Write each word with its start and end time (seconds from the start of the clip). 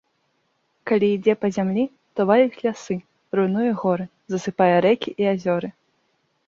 Калі 0.91 1.09
ідзе 1.17 1.35
па 1.43 1.47
зямлі, 1.57 1.83
то 2.15 2.19
валіць 2.31 2.59
лясы, 2.65 2.95
руйнуе 3.41 3.69
горы, 3.83 4.05
засыпае 4.37 4.75
рэкі 4.89 5.09
і 5.25 5.31
азёры. 5.37 5.67